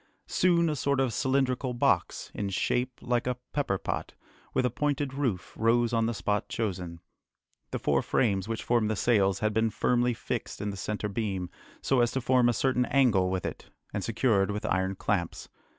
Soon 0.25 0.67
a 0.67 0.75
sort 0.75 0.99
of 0.99 1.13
cylindrical 1.13 1.75
box, 1.75 2.31
in 2.33 2.49
shape 2.49 2.97
like 3.03 3.27
a 3.27 3.37
pepperpot, 3.53 4.15
with 4.51 4.65
a 4.65 4.71
pointed 4.71 5.13
roof, 5.13 5.53
rose 5.55 5.93
on 5.93 6.07
the 6.07 6.13
spot 6.15 6.49
chosen. 6.49 7.01
The 7.69 7.77
four 7.77 8.01
frames 8.01 8.47
which 8.47 8.63
formed 8.63 8.89
the 8.89 8.95
sails 8.95 9.41
had 9.41 9.53
been 9.53 9.69
firmly 9.69 10.15
fixed 10.15 10.59
in 10.59 10.71
the 10.71 10.75
centre 10.75 11.07
beam, 11.07 11.51
so 11.83 11.99
as 12.01 12.09
to 12.13 12.19
form 12.21 12.49
a 12.49 12.53
certain 12.53 12.85
angle 12.87 13.29
with 13.29 13.45
it, 13.45 13.69
and 13.93 14.03
secured 14.03 14.49
with 14.49 14.65
iron 14.65 14.95
clamps. 14.95 15.49